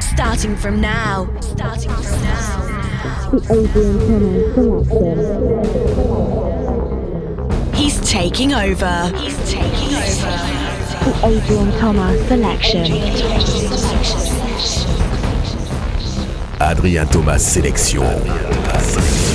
Starting 0.00 0.56
from 0.56 0.80
now. 0.80 1.28
Starting 1.40 1.90
from 1.90 2.22
now. 2.22 2.66
The 3.30 3.38
Adrian 3.52 3.98
Thomas 4.54 4.88
selection. 4.88 5.98
He's 7.74 8.00
taking 8.00 8.52
over. 8.54 9.12
He's 9.16 9.38
taking 9.50 9.94
over. 9.94 10.36
The 11.04 11.12
Adrian 11.24 11.70
Thomas 11.78 12.28
selection. 12.28 12.92
Adrien 16.60 17.06
Thomas 17.08 17.42
sélection. 17.46 19.27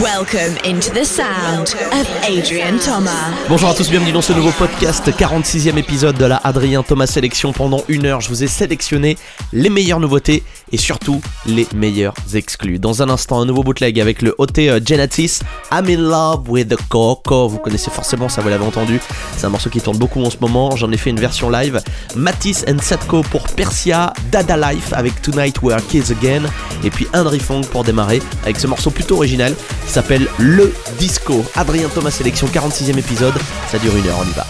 Welcome 0.00 0.56
into 0.64 0.90
the 0.94 1.04
sound 1.04 1.74
of 1.92 2.08
Adrian 2.24 2.78
Thomas. 2.78 3.30
Bonjour 3.48 3.68
à 3.68 3.74
tous, 3.74 3.90
bienvenue 3.90 4.12
dans 4.12 4.22
ce 4.22 4.32
nouveau 4.32 4.50
podcast, 4.52 5.06
46e 5.06 5.76
épisode 5.76 6.16
de 6.16 6.24
la 6.24 6.36
Adrien 6.36 6.82
Thomas 6.82 7.06
Sélection. 7.06 7.52
Pendant 7.52 7.84
une 7.88 8.06
heure, 8.06 8.20
je 8.20 8.28
vous 8.28 8.42
ai 8.42 8.46
sélectionné 8.46 9.18
les 9.52 9.68
meilleures 9.68 10.00
nouveautés 10.00 10.44
et 10.70 10.78
surtout 10.78 11.20
les 11.44 11.66
meilleurs 11.74 12.14
exclus. 12.34 12.78
Dans 12.78 13.02
un 13.02 13.10
instant, 13.10 13.40
un 13.40 13.44
nouveau 13.44 13.62
bootleg 13.64 14.00
avec 14.00 14.22
le 14.22 14.34
OT 14.38 14.60
euh, 14.60 14.80
Genesis, 14.84 15.40
I'm 15.70 15.86
in 15.88 15.98
love 15.98 16.48
with 16.48 16.68
the 16.68 16.78
Coco. 16.88 17.48
Vous 17.48 17.58
connaissez 17.58 17.90
forcément 17.90 18.28
ça, 18.28 18.40
vous 18.40 18.48
l'avez 18.48 18.64
entendu. 18.64 19.00
C'est 19.36 19.44
un 19.46 19.50
morceau 19.50 19.68
qui 19.68 19.80
tourne 19.80 19.98
beaucoup 19.98 20.22
en 20.22 20.30
ce 20.30 20.38
moment. 20.40 20.74
J'en 20.76 20.90
ai 20.90 20.96
fait 20.96 21.10
une 21.10 21.20
version 21.20 21.50
live. 21.50 21.80
Matisse 22.16 22.64
and 22.68 22.78
Satko 22.80 23.22
pour 23.22 23.42
Persia, 23.48 24.12
Dada 24.30 24.56
Life 24.56 24.92
avec 24.92 25.20
Tonight 25.20 25.60
We 25.62 25.74
Are 25.74 25.86
Kids 25.86 26.12
Again. 26.12 26.42
Et 26.82 26.90
puis 26.90 27.06
Henry 27.12 27.40
Fong 27.40 27.62
pour 27.66 27.84
démarrer 27.84 28.22
avec 28.44 28.58
ce 28.58 28.66
morceau 28.66 28.90
plutôt 28.90 29.16
original 29.16 29.54
s'appelle 29.90 30.28
Le 30.38 30.72
Disco. 30.98 31.44
Adrien 31.54 31.88
Thomas 31.88 32.10
Sélection, 32.10 32.46
46e 32.46 32.98
épisode. 32.98 33.34
Ça 33.70 33.78
dure 33.78 33.96
une 33.96 34.06
heure, 34.08 34.18
on 34.20 34.28
y 34.28 34.34
va. 34.34 34.46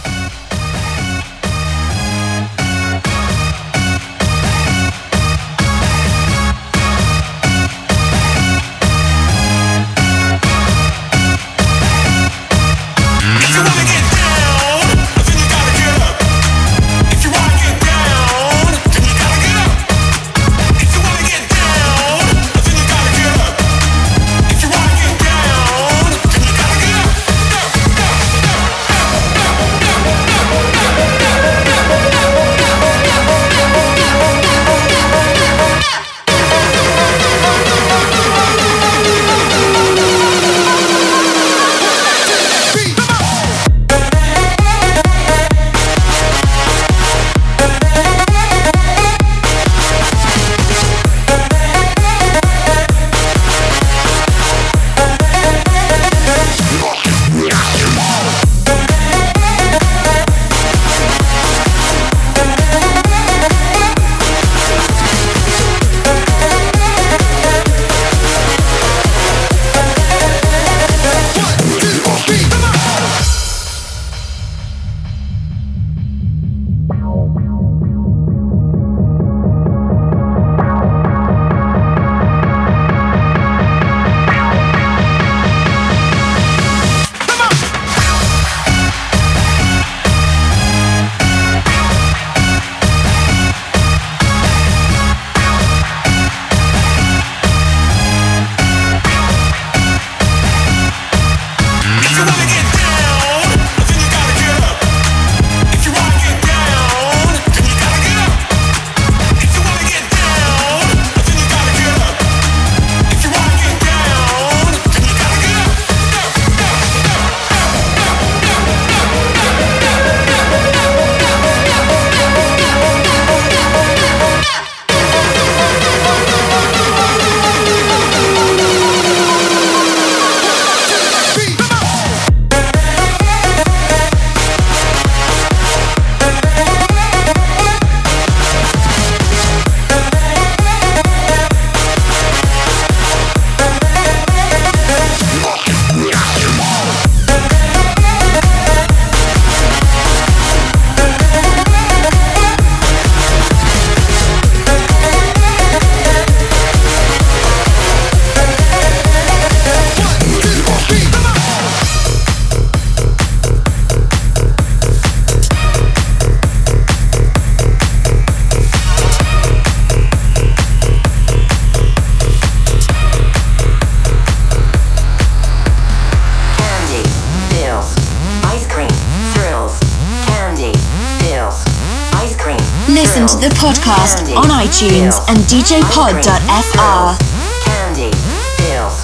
Podcast 184.02 184.18
candy, 184.18 184.34
on 184.34 184.44
iTunes 184.50 185.14
pills, 185.14 185.28
and 185.28 185.38
ice 185.38 185.52
cream, 185.52 185.62
djpod.fr. 185.62 186.26
thrills, 186.74 187.18
Candy, 187.64 188.10
pills, 188.58 189.02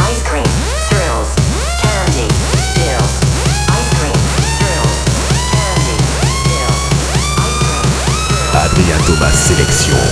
ice 0.00 0.22
cream, 0.26 0.44
thrills, 0.90 1.30
candy, 1.82 2.26
pills, 2.74 3.12
ice 3.70 3.90
cream, 3.98 4.18
thrills, 4.58 4.94
candy, 5.54 5.98
pills, 6.50 6.82
ice 7.38 7.62
cream, 7.62 7.94
thrills. 7.94 8.66
Adrien 8.66 9.00
Thomas 9.06 9.38
sélection. 9.38 10.02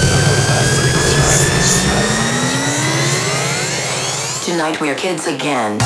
Tonight 4.44 4.81
we're 4.81 4.94
kids 4.94 5.26
again. 5.26 5.79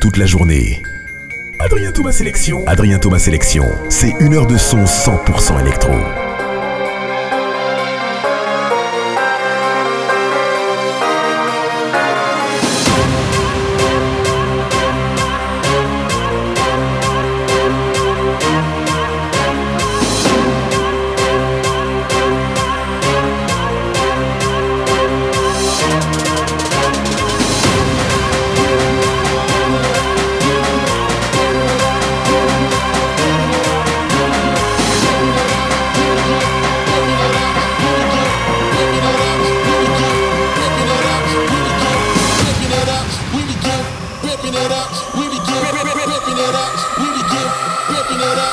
Toute 0.00 0.16
la 0.16 0.26
journée. 0.26 0.82
Adrien 1.58 1.92
Thomas 1.92 2.12
Sélection. 2.12 2.66
Adrien 2.66 2.98
Thomas 2.98 3.18
Sélection. 3.18 3.66
C'est 3.90 4.14
une 4.18 4.32
heure 4.34 4.46
de 4.46 4.56
son 4.56 4.84
100% 4.84 5.60
électro. 5.60 5.92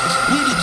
The 0.08 0.57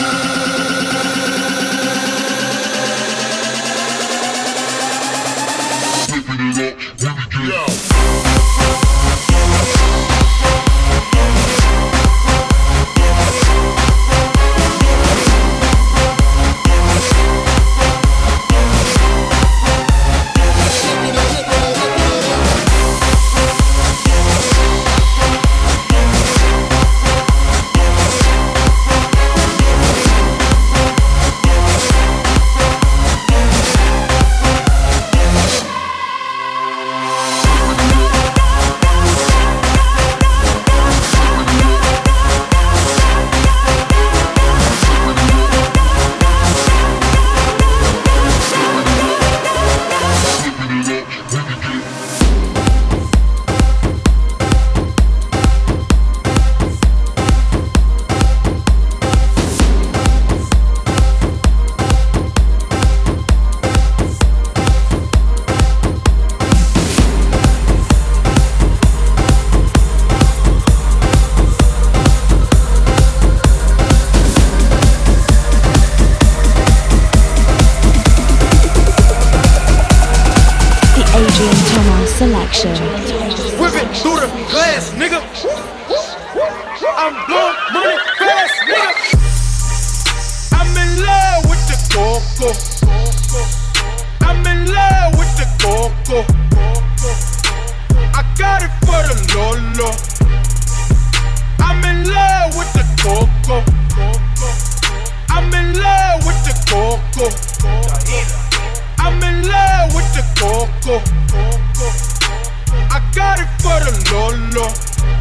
for 113.66 113.82
the 113.82 113.94
Lolo. 114.14 114.70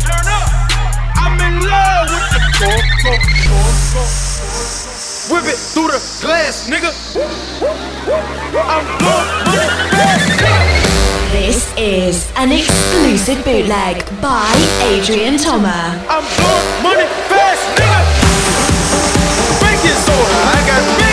Turn 0.05 0.27
up. 0.29 0.49
I'm 1.17 1.41
in 1.41 1.65
love 1.65 2.13
with 2.13 2.29
the 2.37 2.43
coco. 2.61 3.13
Whip 5.33 5.47
it 5.49 5.57
through 5.73 5.89
the 5.89 6.01
glass, 6.21 6.69
nigga. 6.69 6.93
I'm 8.53 8.85
blowing 9.01 9.33
money 9.49 9.71
fast, 9.89 10.29
nigga. 10.45 11.33
This 11.33 11.73
is 11.79 12.31
an 12.37 12.53
exclusive 12.53 13.43
bootleg 13.45 14.05
by 14.21 14.53
Adrian 14.93 15.39
Thomas. 15.39 15.97
I'm 16.13 16.25
blowing 16.37 16.83
money 16.85 17.09
fast, 17.33 17.65
nigga. 17.81 18.01
Baking 19.65 19.99
soda, 20.05 20.37
I 20.53 20.61
got 20.69 21.04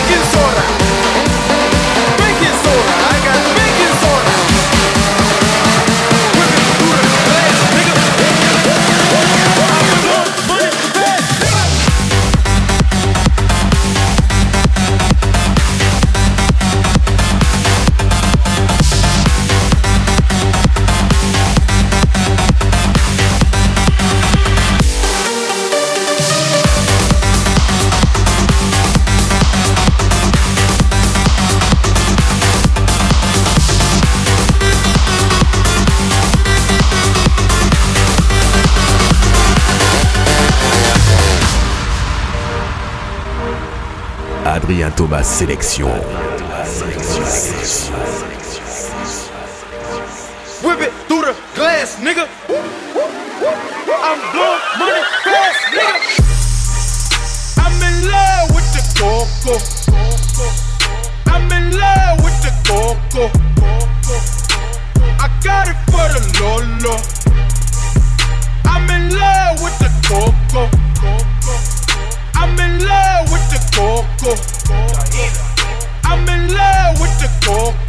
Adrien 44.72 44.90
Thomas 44.90 45.22
Sélection. 45.22 46.31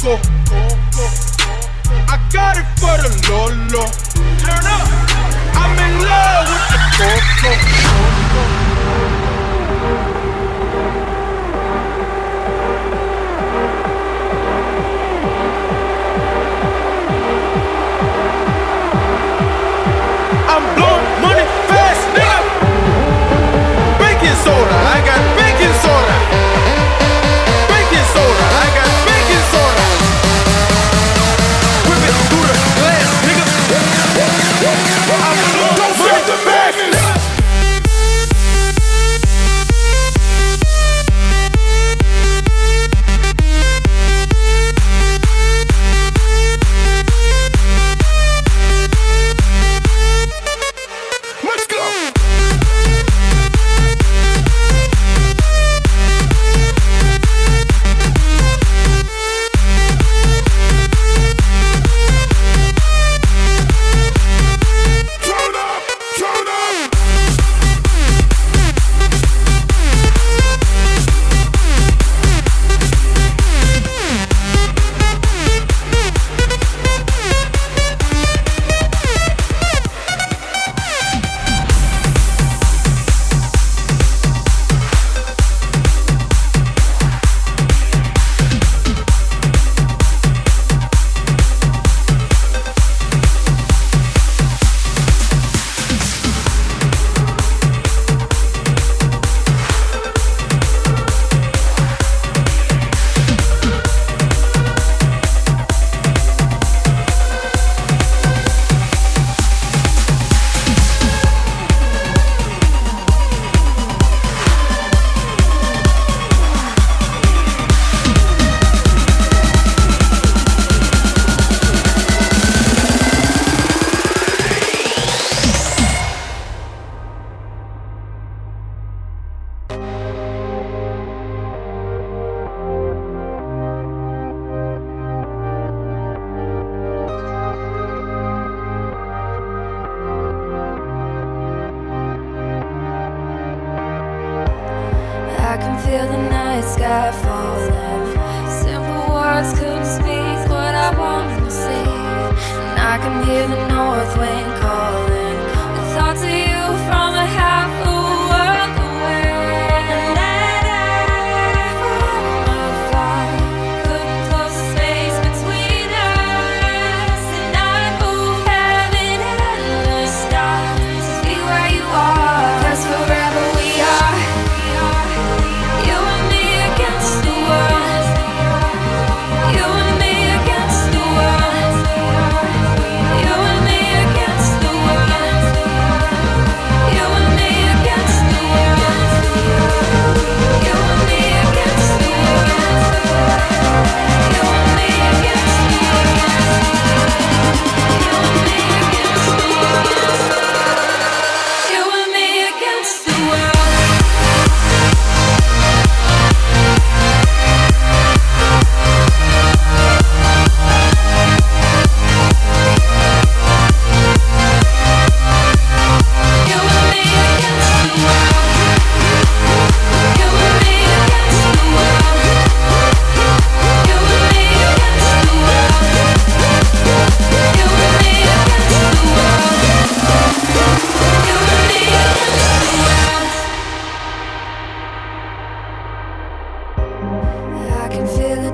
go. 0.04 0.18
I 2.06 2.20
got 2.30 2.58
it 2.58 2.68
for 2.76 2.94
the 3.00 3.08
Lolo. 3.30 3.88
Turn 4.38 4.64
up. 4.68 4.86
I'm 5.56 5.72
in 5.80 5.92
love 6.04 6.46
with 6.50 6.64
the 6.72 6.78
Coco. 6.98 7.83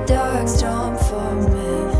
dark 0.05 0.47
storm 0.47 0.97
forming 0.97 1.90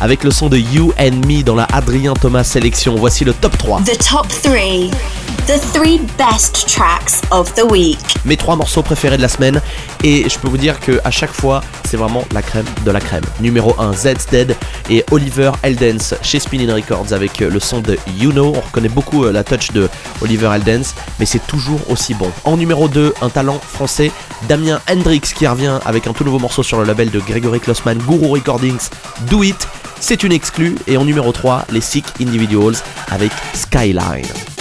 Avec 0.00 0.22
le 0.22 0.30
son 0.30 0.48
de 0.48 0.56
You 0.56 0.92
and 1.00 1.26
Me 1.26 1.42
dans 1.42 1.56
la 1.56 1.64
Adrien 1.72 2.14
Thomas 2.14 2.44
sélection. 2.44 2.94
Voici 2.94 3.24
le 3.24 3.32
top 3.32 3.58
3. 3.58 3.80
The 3.80 3.98
top 3.98 4.28
three. 4.28 4.88
The 5.46 5.60
three 5.72 6.00
best 6.18 6.66
tracks 6.66 7.22
of 7.30 7.54
the 7.54 7.62
week. 7.70 8.00
Mes 8.24 8.36
trois 8.36 8.56
morceaux 8.56 8.82
préférés 8.82 9.16
de 9.16 9.22
la 9.22 9.28
semaine 9.28 9.60
et 10.02 10.28
je 10.28 10.40
peux 10.40 10.48
vous 10.48 10.56
dire 10.56 10.80
que 10.80 11.00
à 11.04 11.12
chaque 11.12 11.30
fois 11.30 11.60
c'est 11.88 11.96
vraiment 11.96 12.24
la 12.32 12.42
crème 12.42 12.64
de 12.84 12.90
la 12.90 12.98
crème. 12.98 13.22
Numéro 13.38 13.72
1 13.78 13.92
Zed's 13.92 14.26
Dead 14.26 14.56
et 14.90 15.04
Oliver 15.12 15.52
Eldens 15.62 16.16
chez 16.22 16.40
Spinning 16.40 16.72
Records 16.72 17.12
avec 17.12 17.42
euh, 17.42 17.48
le 17.48 17.60
son 17.60 17.80
de 17.80 17.96
You 18.18 18.32
Know. 18.32 18.54
On 18.56 18.60
reconnaît 18.60 18.88
beaucoup 18.88 19.24
euh, 19.24 19.30
la 19.30 19.44
touch 19.44 19.70
de 19.70 19.88
Oliver 20.20 20.50
Eldens 20.52 20.94
mais 21.20 21.26
c'est 21.26 21.46
toujours 21.46 21.80
aussi 21.88 22.14
bon. 22.14 22.32
En 22.42 22.56
numéro 22.56 22.88
2 22.88 23.14
un 23.22 23.30
talent 23.30 23.60
français 23.60 24.10
Damien 24.48 24.80
Hendrix 24.90 25.20
qui 25.20 25.46
revient 25.46 25.78
avec 25.86 26.08
un 26.08 26.12
tout 26.12 26.24
nouveau 26.24 26.40
morceau 26.40 26.64
sur 26.64 26.78
le 26.80 26.84
label 26.84 27.12
de 27.12 27.20
Gregory 27.20 27.60
Klossman 27.60 27.98
Guru 27.98 28.32
Recordings 28.32 28.88
Do 29.30 29.44
It. 29.44 29.68
C'est 30.00 30.24
une 30.24 30.32
exclue 30.32 30.74
et 30.88 30.96
en 30.96 31.04
numéro 31.04 31.30
3 31.30 31.66
les 31.70 31.80
Sick 31.80 32.04
Individuals 32.20 32.74
avec 33.12 33.30
Skyline. 33.54 34.55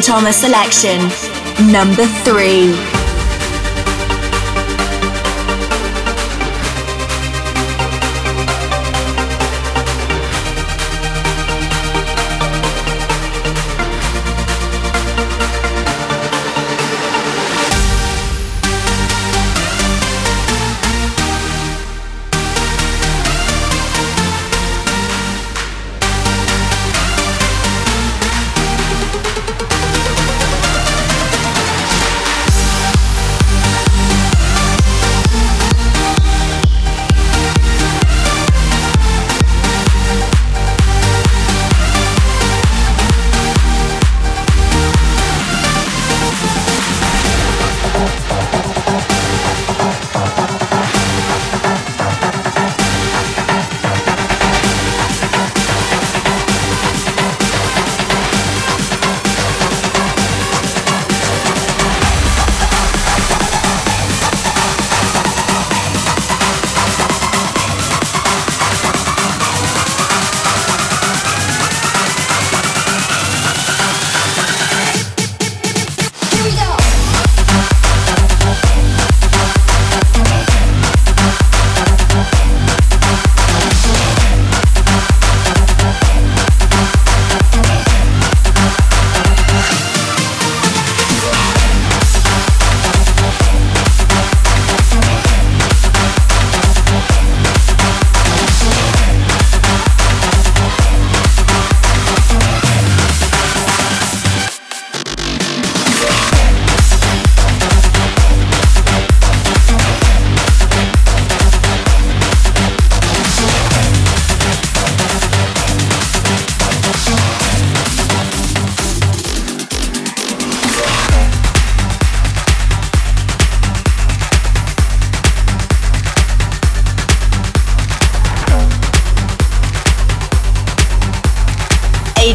Thomas 0.00 0.36
selection. 0.36 0.98
Number 1.70 2.06
three. 2.24 2.93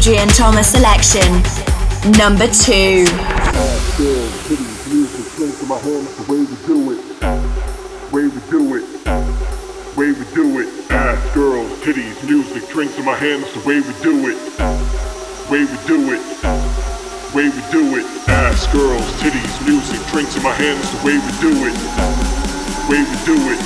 Adrian 0.00 0.28
Thomas 0.28 0.66
selection. 0.66 1.28
Number 2.16 2.48
two. 2.48 3.04
way 9.98 10.08
we 10.16 10.24
do 10.32 10.60
it. 10.60 10.90
Ass, 10.90 11.34
girls, 11.34 11.70
titties, 11.84 12.16
music, 12.24 12.66
drinks 12.70 12.96
in 12.96 13.04
my 13.04 13.14
hand, 13.14 13.42
that's 13.42 13.52
the 13.52 13.68
way 13.68 13.80
we 13.84 13.92
do 14.00 14.24
it. 14.32 14.40
Way 15.52 15.68
we 15.68 15.76
do 15.84 16.16
it. 16.16 16.24
Way 17.36 17.52
we 17.52 17.60
do 17.68 18.00
it. 18.00 18.06
Ass, 18.26 18.72
girls, 18.72 19.04
titties, 19.20 19.52
music, 19.68 20.00
drinks 20.08 20.34
in 20.34 20.42
my 20.42 20.54
hand, 20.56 20.80
that's 20.80 20.96
the 20.96 21.04
way 21.04 21.20
we 21.20 21.32
do 21.44 21.52
it. 21.68 21.76
Way 22.88 23.04
we 23.04 23.16
do 23.28 23.36
it. 23.52 23.60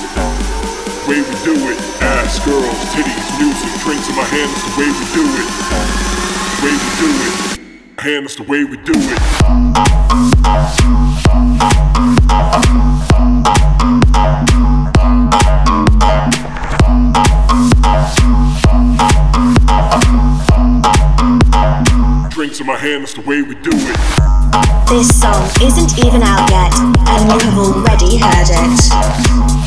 Way 1.06 1.22
we 1.22 1.34
do 1.46 1.54
it. 1.70 1.78
Ass, 2.02 2.44
girls, 2.44 2.80
titties, 2.90 3.38
music, 3.38 3.70
drinks 3.86 4.10
in 4.10 4.16
my 4.16 4.24
hand, 4.24 4.50
that's 4.50 4.66
the 4.66 4.80
way 4.82 4.90
we 4.90 5.04
do 5.14 5.22
it. 5.22 6.13
Way 6.64 6.70
we 6.70 6.78
do 6.78 7.08
it. 7.12 7.60
That's 7.98 8.36
the 8.36 8.42
way 8.44 8.64
we 8.64 8.76
do 8.78 8.92
it. 8.94 9.18
Drinks 22.30 22.60
in 22.60 22.66
my 22.66 22.76
hand, 22.76 23.02
that's 23.02 23.12
the 23.12 23.20
way 23.26 23.42
we 23.42 23.54
do 23.56 23.70
it. 23.74 24.88
This 24.88 25.20
song 25.20 25.44
isn't 25.62 25.98
even 25.98 26.22
out 26.22 26.48
yet, 26.48 26.72
and 27.08 27.30
you 27.30 27.38
have 27.50 27.58
already 27.58 28.16
heard 28.16 28.48
it. 28.48 29.63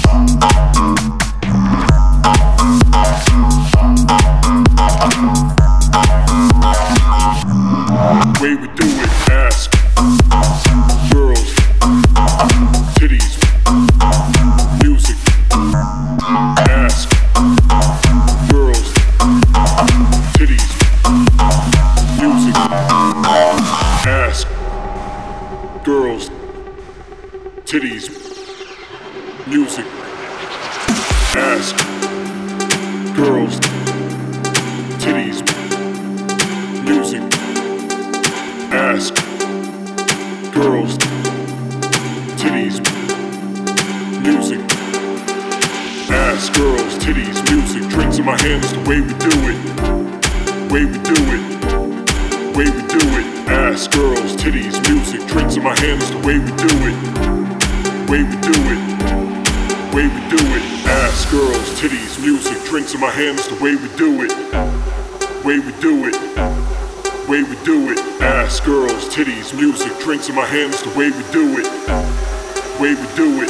Drinks 62.67 62.93
in 62.93 62.99
my 62.99 63.09
hands, 63.09 63.47
the 63.47 63.55
way 63.63 63.75
we 63.79 63.87
do 63.95 64.23
it, 64.27 64.31
way 65.45 65.57
we 65.59 65.71
do 65.79 66.03
it, 66.03 66.15
way 67.29 67.41
we 67.43 67.55
do 67.63 67.91
it, 67.91 67.99
ass, 68.21 68.59
girls, 68.59 69.07
titties, 69.07 69.55
music, 69.55 69.97
drinks 69.99 70.27
in 70.27 70.35
my 70.35 70.45
hands, 70.45 70.83
the 70.83 70.89
way 70.89 71.07
we 71.07 71.23
do 71.31 71.55
it, 71.63 71.67
way 72.75 72.91
we 72.91 73.07
do 73.15 73.39
it, 73.39 73.47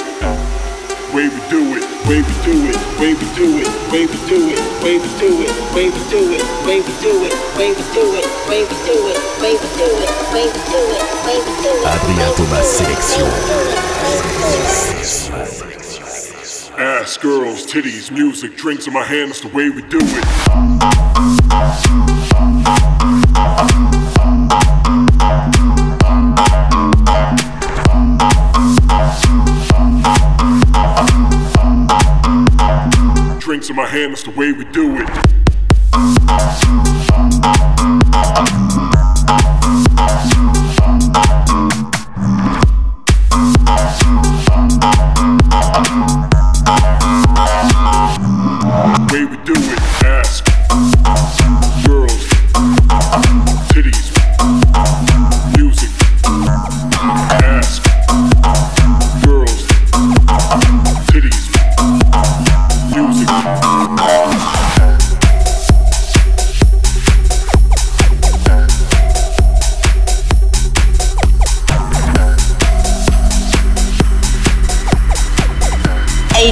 way 1.17 1.25
we 1.33 1.41
do 1.49 1.73
it, 1.73 1.81
way 2.05 2.21
we 2.21 2.29
do 2.45 2.53
it, 2.69 2.77
way 3.01 3.17
we 3.17 3.25
do 3.33 3.57
it, 3.57 3.65
way 3.89 4.05
we 4.05 4.13
do 4.29 4.53
it, 4.53 4.61
way 4.85 5.01
we 5.01 5.09
do 5.17 5.33
it, 5.41 5.49
way 5.73 5.89
we 5.89 5.97
do 6.13 6.21
it, 6.37 6.45
way 6.61 6.77
we 6.77 6.93
do 7.01 7.09
it, 7.17 7.33
way 7.57 7.73
we 7.73 7.81
do 7.97 8.05
it, 8.13 8.21
way 8.45 8.61
we 8.69 8.77
do 8.85 9.01
it, 9.09 9.17
way 9.41 9.57
we 9.57 9.65
do 9.81 9.89
it, 9.97 10.13
way 10.29 10.45
we 10.45 10.61
do 10.69 10.77
it, 10.93 11.01
way 11.25 11.41
we 11.41 11.49
do 11.65 11.73
it. 11.73 11.89
Adrien 11.89 12.29
Thomas 12.37 12.69
Sélection. 12.69 13.25
Ass, 16.77 17.17
girls, 17.17 17.65
titties, 17.65 18.11
music, 18.11 18.55
drinks 18.55 18.85
in 18.85 18.93
my 18.93 19.03
hands, 19.03 19.41
the 19.41 19.47
way 19.47 19.71
we 19.71 19.81
do 19.81 19.97
it. 19.99 20.23
Drinks 33.39 33.71
in 33.71 33.75
my 33.75 33.87
hands, 33.87 34.21
the 34.21 34.29
way 34.37 34.51
we 34.51 34.65
do 34.65 34.97
it. 34.97 35.09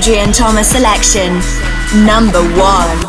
Adrian 0.08 0.32
Thomas 0.32 0.70
selection. 0.70 1.34
Number 2.06 2.40
one. 2.62 3.05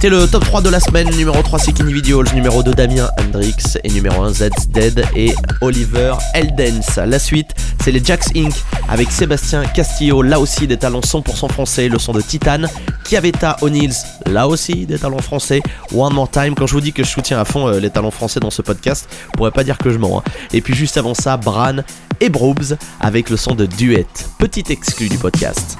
C'était 0.00 0.10
le 0.10 0.28
top 0.28 0.44
3 0.44 0.60
de 0.60 0.68
la 0.68 0.78
semaine. 0.78 1.10
Numéro 1.16 1.42
3 1.42 1.58
c'est 1.58 1.80
Individuals, 1.80 2.28
numéro 2.32 2.62
2 2.62 2.72
Damien 2.72 3.08
Hendrix 3.20 3.56
et 3.82 3.90
numéro 3.90 4.22
1 4.22 4.32
Zed's 4.32 4.68
Dead 4.68 5.04
et 5.16 5.34
Oliver 5.60 6.12
Eldens. 6.34 7.04
La 7.04 7.18
suite 7.18 7.48
c'est 7.82 7.90
les 7.90 8.04
Jacks 8.04 8.28
Inc. 8.36 8.54
avec 8.88 9.10
Sébastien 9.10 9.64
Castillo, 9.64 10.22
là 10.22 10.38
aussi 10.38 10.68
des 10.68 10.76
talents 10.76 11.00
100% 11.00 11.50
français, 11.50 11.88
le 11.88 11.98
son 11.98 12.12
de 12.12 12.20
Titan. 12.20 12.62
Chiavetta 13.08 13.56
O'Neills, 13.60 13.96
là 14.26 14.46
aussi 14.46 14.86
des 14.86 15.00
talents 15.00 15.18
français. 15.18 15.62
One 15.92 16.14
More 16.14 16.30
Time, 16.30 16.54
quand 16.54 16.68
je 16.68 16.74
vous 16.74 16.80
dis 16.80 16.92
que 16.92 17.02
je 17.02 17.08
soutiens 17.08 17.40
à 17.40 17.44
fond 17.44 17.66
euh, 17.66 17.80
les 17.80 17.90
talents 17.90 18.12
français 18.12 18.38
dans 18.38 18.50
ce 18.50 18.62
podcast, 18.62 19.08
vous 19.10 19.32
pourrez 19.32 19.50
pas 19.50 19.64
dire 19.64 19.78
que 19.78 19.90
je 19.90 19.98
mens. 19.98 20.18
hein. 20.20 20.30
Et 20.52 20.60
puis 20.60 20.74
juste 20.76 20.96
avant 20.96 21.14
ça, 21.14 21.36
Bran 21.36 21.78
et 22.20 22.28
Broobs 22.28 22.76
avec 23.00 23.30
le 23.30 23.36
son 23.36 23.56
de 23.56 23.66
Duet. 23.66 24.06
Petit 24.38 24.62
exclu 24.70 25.08
du 25.08 25.18
podcast. 25.18 25.76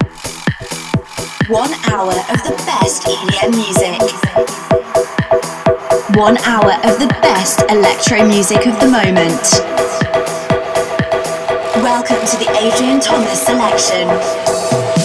One 1.49 1.73
hour 1.89 2.11
of 2.11 2.43
the 2.43 2.53
best 2.67 3.05
EDM 3.07 3.55
music. 3.55 3.99
One 6.15 6.37
hour 6.45 6.73
of 6.83 6.99
the 6.99 7.07
best 7.23 7.63
electro 7.71 8.23
music 8.27 8.67
of 8.67 8.79
the 8.79 8.85
moment. 8.85 9.41
Welcome 11.81 12.23
to 12.27 12.37
the 12.37 12.55
Adrian 12.55 12.99
Thomas 12.99 13.41
selection. 13.41 14.98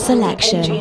Selection. 0.00 0.79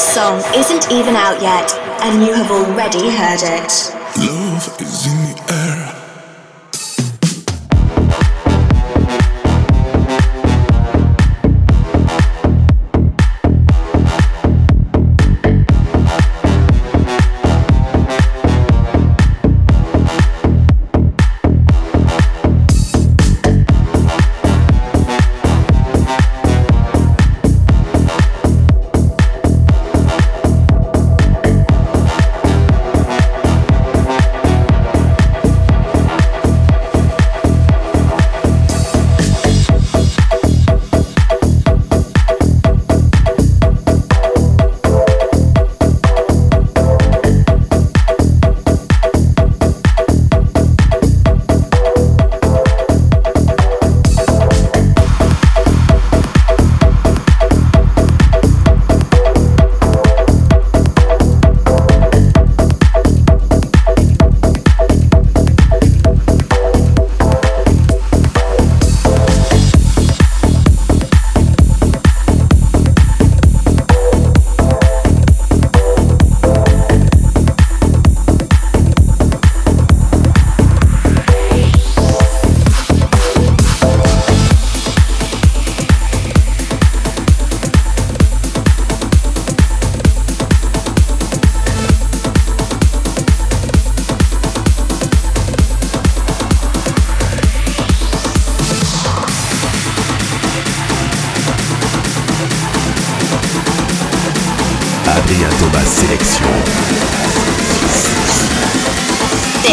This 0.00 0.14
song 0.14 0.42
isn't 0.56 0.90
even 0.90 1.14
out 1.14 1.42
yet, 1.42 1.70
and 2.00 2.24
you 2.24 2.32
have 2.32 2.50
already 2.50 3.10
heard 3.10 3.42
it. 3.42 3.70
Love 4.16 4.80
is 4.80 5.04
in 5.04 5.34
the 5.34 5.39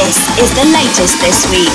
This 0.07 0.39
is 0.39 0.49
the 0.55 0.63
latest 0.63 1.19
this 1.19 1.51
week. 1.51 1.67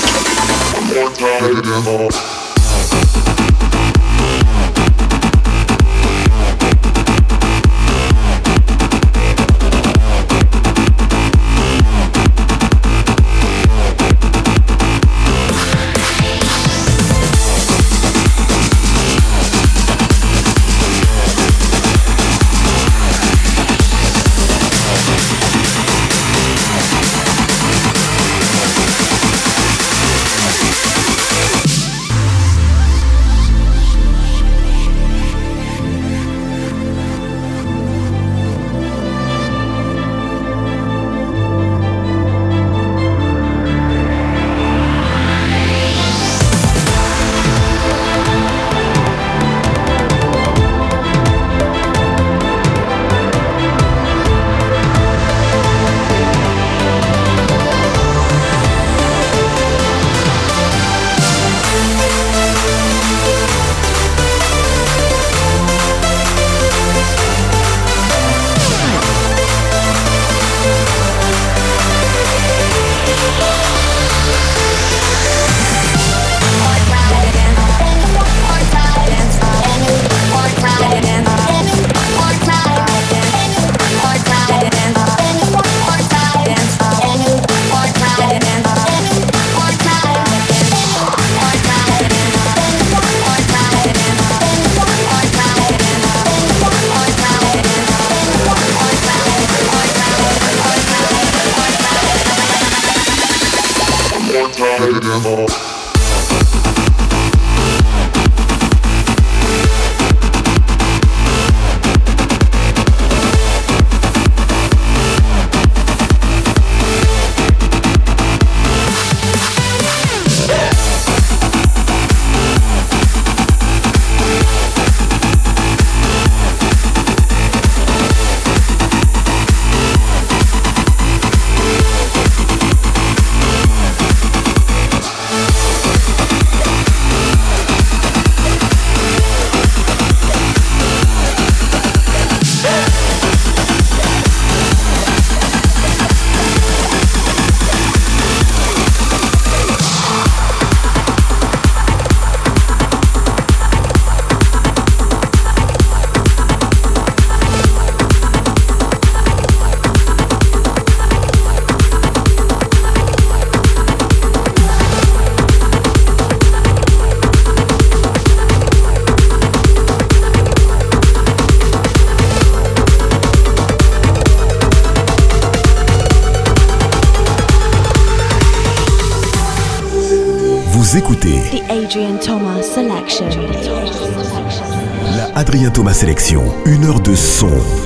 Une 186.64 186.84
heure 186.84 187.00
de 187.00 187.14
son. 187.14 187.81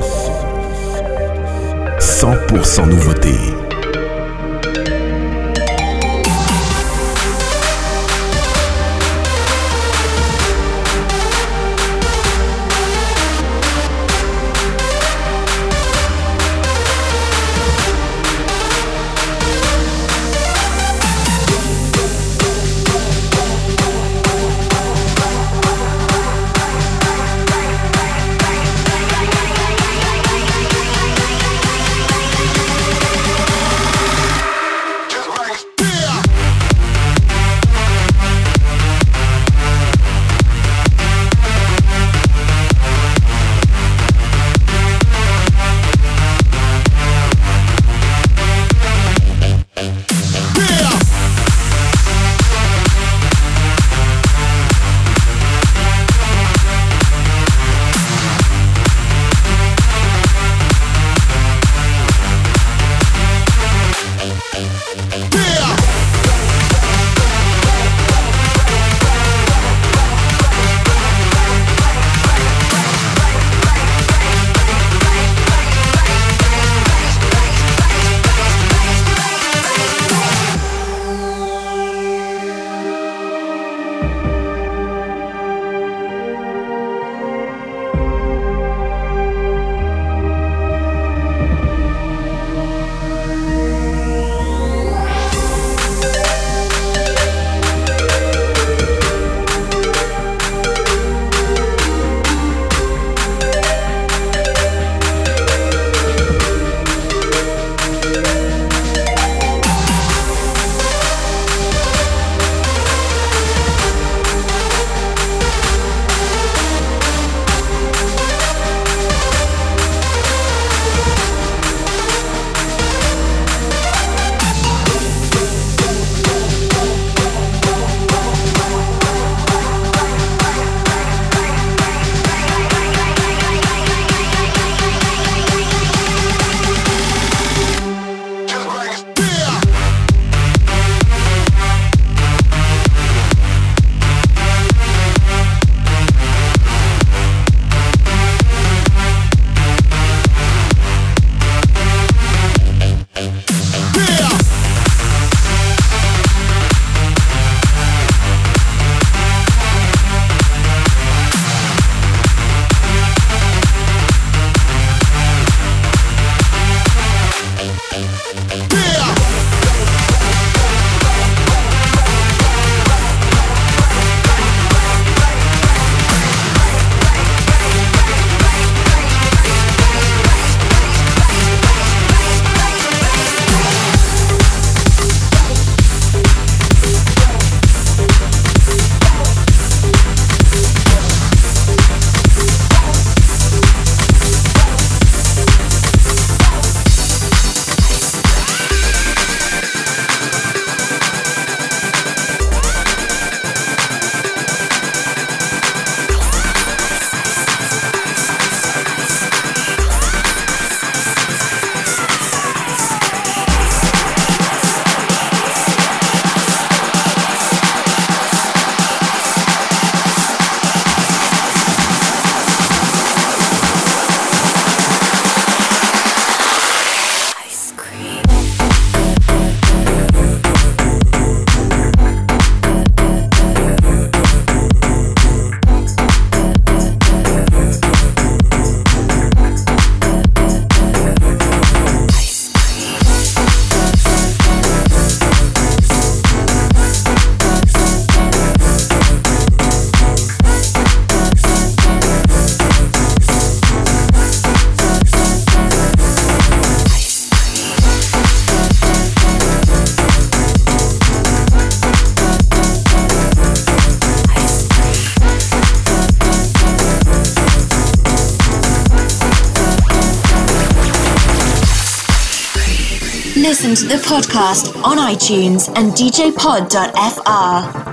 The 273.85 273.97
podcast 273.97 274.75
on 274.83 274.97
iTunes 274.97 275.69
and 275.77 275.93
djpod.fr. 275.93 277.86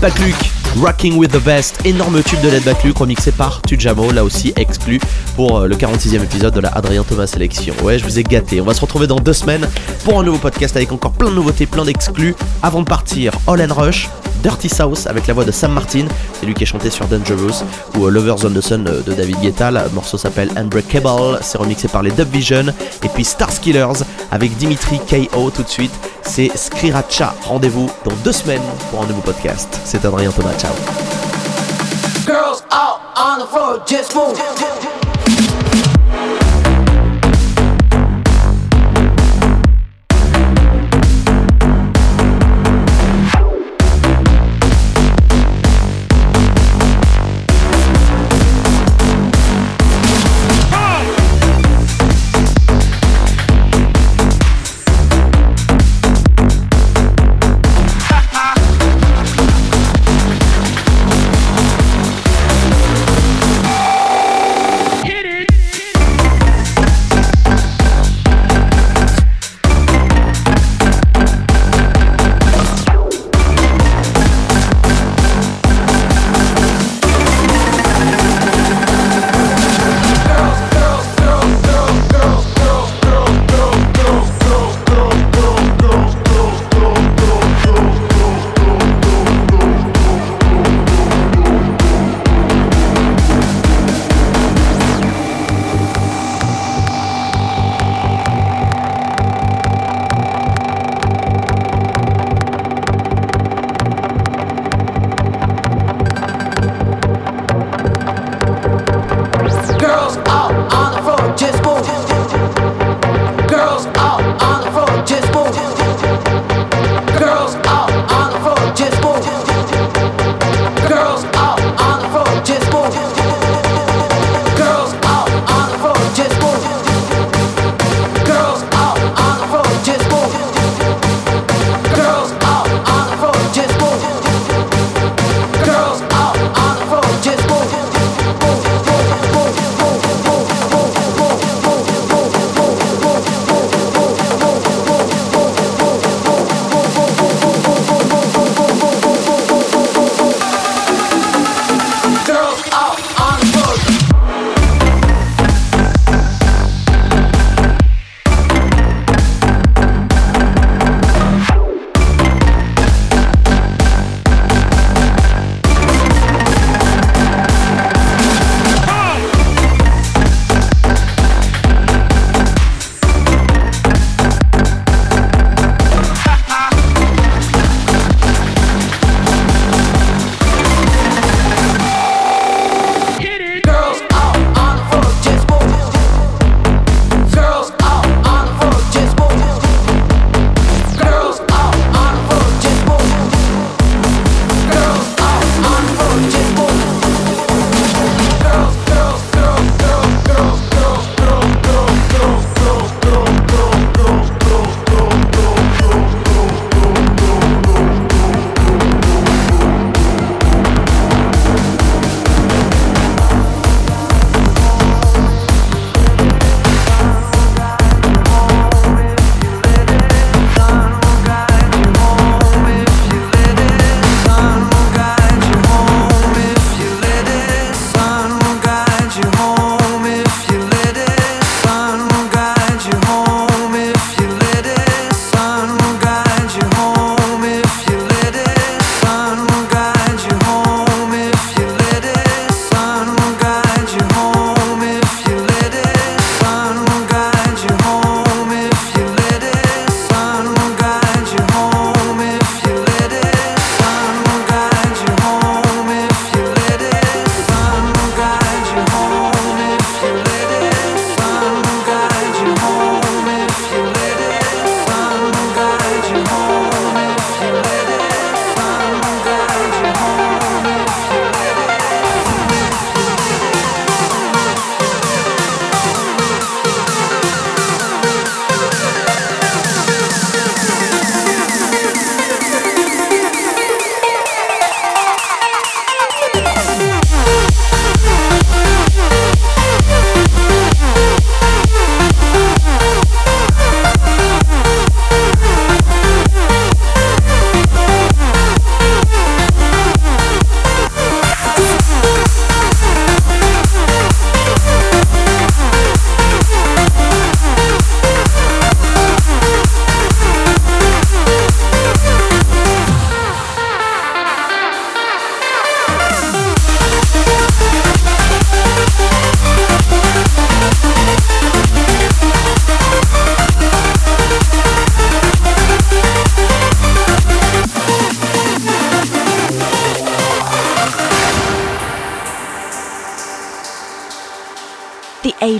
Led 0.00 0.16
Luke, 0.20 0.36
Rocking 0.76 1.16
with 1.16 1.32
the 1.32 1.42
Best, 1.42 1.84
énorme 1.84 2.22
tube 2.22 2.40
de 2.40 2.48
Led 2.48 2.62
Luke 2.84 2.98
remixé 2.98 3.32
par 3.32 3.60
Tujamo, 3.62 4.12
là 4.12 4.22
aussi 4.22 4.52
exclu 4.54 5.00
pour 5.34 5.58
euh, 5.58 5.66
le 5.66 5.74
46e 5.74 6.22
épisode 6.22 6.54
de 6.54 6.60
la 6.60 6.68
Adrien 6.68 7.02
Thomas 7.02 7.26
Sélection. 7.26 7.74
Ouais, 7.82 7.98
je 7.98 8.04
vous 8.04 8.16
ai 8.16 8.22
gâté. 8.22 8.60
On 8.60 8.64
va 8.64 8.74
se 8.74 8.80
retrouver 8.80 9.08
dans 9.08 9.18
deux 9.18 9.32
semaines 9.32 9.68
pour 10.04 10.20
un 10.20 10.22
nouveau 10.22 10.38
podcast 10.38 10.76
avec 10.76 10.92
encore 10.92 11.10
plein 11.10 11.30
de 11.30 11.34
nouveautés, 11.34 11.66
plein 11.66 11.84
d'exclus. 11.84 12.36
Avant 12.62 12.82
de 12.82 12.88
partir, 12.88 13.32
All 13.48 13.60
Rush, 13.72 14.08
Dirty 14.42 14.68
South 14.68 15.08
avec 15.08 15.26
la 15.26 15.34
voix 15.34 15.44
de 15.44 15.50
Sam 15.50 15.72
Martin, 15.72 16.06
c'est 16.38 16.46
lui 16.46 16.54
qui 16.54 16.62
est 16.62 16.66
chanté 16.66 16.90
sur 16.90 17.06
Dangerous, 17.06 17.64
ou 17.96 18.06
euh, 18.06 18.10
Lovers 18.10 18.44
on 18.44 18.50
the 18.50 18.60
Sun 18.60 18.86
euh, 18.86 19.02
de 19.02 19.12
David 19.14 19.40
Guetta. 19.40 19.72
Le 19.72 19.80
morceau 19.92 20.16
s'appelle 20.16 20.50
Unbreakable, 20.54 21.40
c'est 21.42 21.58
remixé 21.58 21.88
par 21.88 22.04
les 22.04 22.12
Dub 22.12 22.28
Vision, 22.30 22.66
et 23.02 23.08
puis 23.08 23.24
Stars 23.24 23.58
Killers 23.60 24.04
avec 24.30 24.56
Dimitri 24.56 25.00
KO 25.00 25.50
tout 25.50 25.64
de 25.64 25.68
suite. 25.68 25.92
C'est 26.28 26.54
Skriracha. 26.54 27.34
Rendez-vous 27.42 27.88
dans 28.04 28.14
deux 28.22 28.32
semaines 28.32 28.62
pour 28.90 29.02
un 29.02 29.06
nouveau 29.06 29.22
podcast. 29.22 29.80
C'est 29.84 30.04
Adrien 30.04 30.30
Thomas. 30.30 30.54
Ciao. 30.58 30.74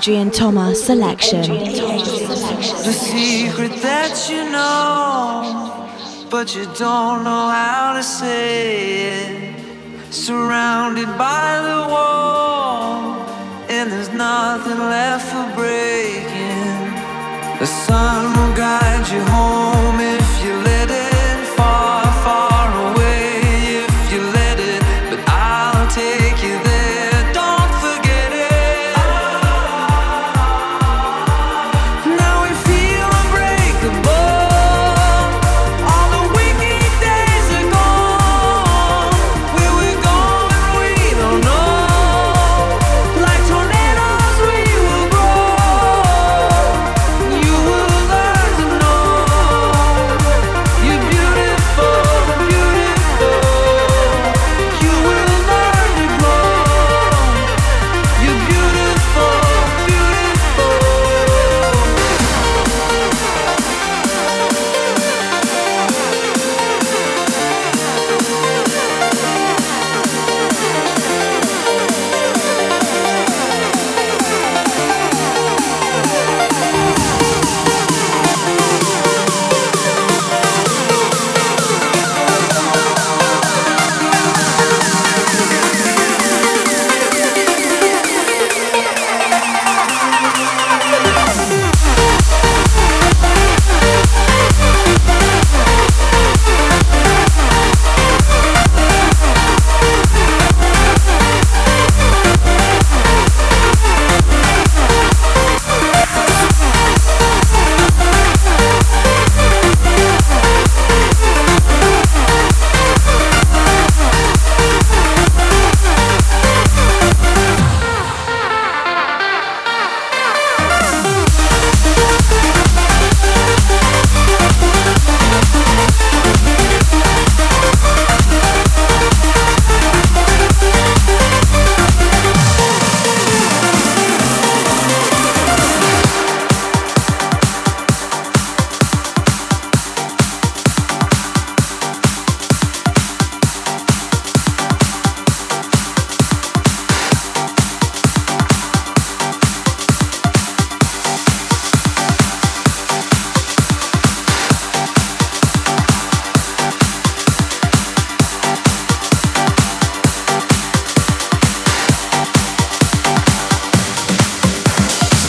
Adrian 0.09 0.31
Thomas 0.31 0.87
selection. 0.87 1.43
The 1.43 2.95
secret 2.95 3.73
that 3.83 4.27
you 4.31 4.51
know, 4.51 5.87
but 6.31 6.57
you 6.57 6.65
don't 6.79 7.25
know 7.25 7.51
how 7.51 7.93
to 7.95 8.03
say 8.03 9.19
it. 9.21 9.61
Surrounded 10.11 11.09
by 11.19 11.61
the 11.61 11.93
wall, 11.93 13.21
and 13.69 13.93
there's 13.93 14.09
nothing 14.09 14.79
left 14.79 15.27
for 15.31 15.47
breaking. 15.55 16.73
The 17.59 17.67
sun 17.67 18.33
will 18.33 18.57
guide 18.57 19.07
you 19.13 19.21
home 19.25 20.01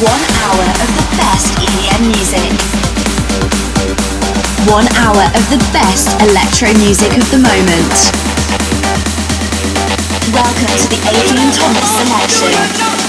One 0.09 0.25
hour 0.41 0.65
of 0.65 0.89
the 0.97 1.05
best 1.21 1.53
EDM 1.61 2.07
music. 2.07 2.49
One 4.67 4.87
hour 4.97 5.21
of 5.37 5.43
the 5.53 5.61
best 5.71 6.09
electro 6.19 6.73
music 6.81 7.15
of 7.15 7.29
the 7.29 7.37
moment. 7.37 7.93
Welcome 10.33 10.73
to 10.81 10.87
the 10.89 10.99
Adrian 11.13 11.51
Thomas 11.53 11.89
selection. 12.01 13.08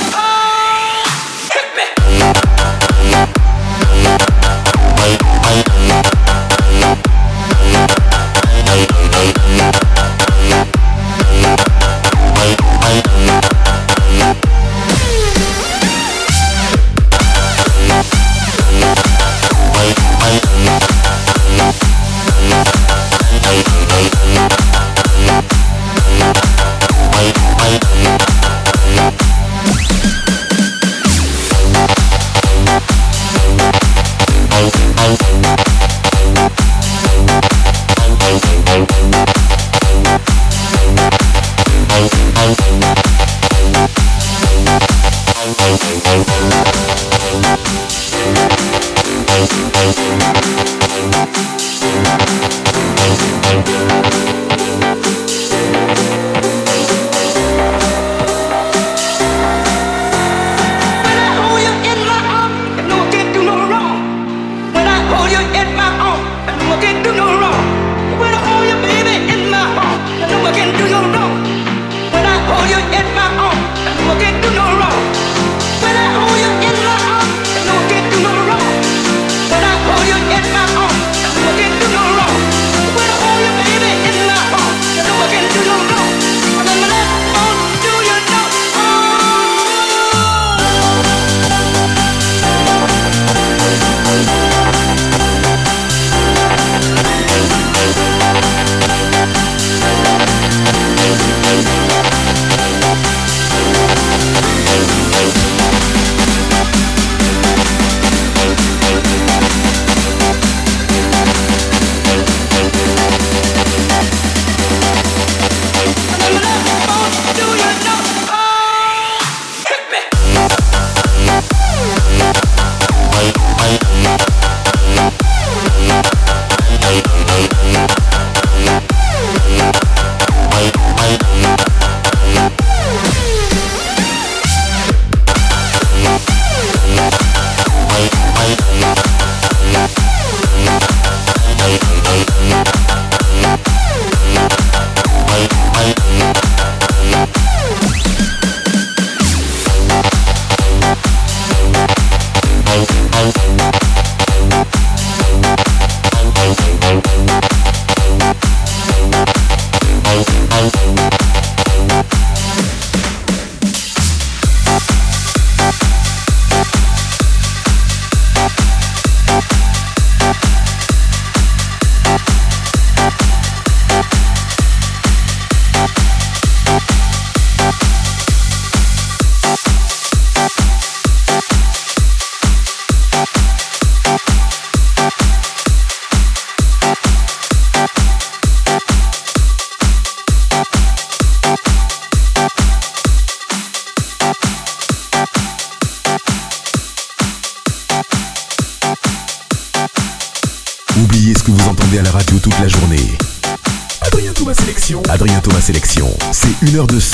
de 206.87 207.10